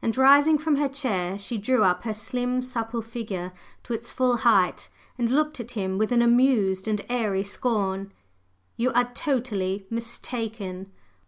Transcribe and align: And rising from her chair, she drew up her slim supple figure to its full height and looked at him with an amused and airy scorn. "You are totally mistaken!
And 0.00 0.16
rising 0.16 0.58
from 0.58 0.76
her 0.76 0.88
chair, 0.88 1.36
she 1.36 1.58
drew 1.58 1.82
up 1.82 2.04
her 2.04 2.14
slim 2.14 2.62
supple 2.62 3.02
figure 3.02 3.52
to 3.82 3.94
its 3.94 4.12
full 4.12 4.36
height 4.36 4.88
and 5.18 5.28
looked 5.28 5.58
at 5.58 5.72
him 5.72 5.98
with 5.98 6.12
an 6.12 6.22
amused 6.22 6.86
and 6.86 7.04
airy 7.08 7.42
scorn. 7.42 8.12
"You 8.76 8.92
are 8.92 9.12
totally 9.12 9.84
mistaken! 9.90 10.92